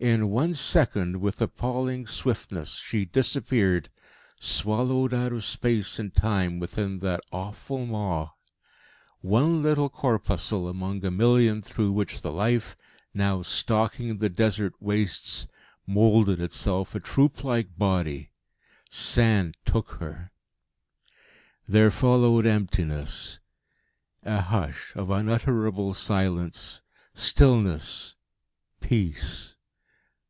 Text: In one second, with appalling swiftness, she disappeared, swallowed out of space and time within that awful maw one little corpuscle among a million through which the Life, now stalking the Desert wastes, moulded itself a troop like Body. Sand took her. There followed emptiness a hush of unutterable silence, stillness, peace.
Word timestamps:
In 0.00 0.28
one 0.28 0.54
second, 0.54 1.20
with 1.20 1.40
appalling 1.40 2.08
swiftness, 2.08 2.74
she 2.84 3.04
disappeared, 3.04 3.88
swallowed 4.40 5.14
out 5.14 5.32
of 5.32 5.44
space 5.44 6.00
and 6.00 6.12
time 6.12 6.58
within 6.58 6.98
that 6.98 7.20
awful 7.30 7.86
maw 7.86 8.30
one 9.20 9.62
little 9.62 9.88
corpuscle 9.88 10.68
among 10.68 11.04
a 11.04 11.12
million 11.12 11.62
through 11.62 11.92
which 11.92 12.20
the 12.22 12.32
Life, 12.32 12.76
now 13.14 13.40
stalking 13.40 14.18
the 14.18 14.28
Desert 14.28 14.74
wastes, 14.80 15.46
moulded 15.86 16.40
itself 16.40 16.94
a 16.96 17.00
troop 17.00 17.44
like 17.44 17.78
Body. 17.78 18.30
Sand 18.90 19.56
took 19.64 19.92
her. 20.00 20.32
There 21.68 21.92
followed 21.92 22.46
emptiness 22.46 23.38
a 24.24 24.40
hush 24.42 24.92
of 24.96 25.08
unutterable 25.10 25.94
silence, 25.94 26.82
stillness, 27.14 28.16
peace. 28.80 29.52